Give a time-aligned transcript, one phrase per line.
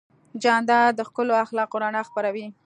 [0.43, 2.47] جانداد د ښکلو اخلاقو رڼا خپروي.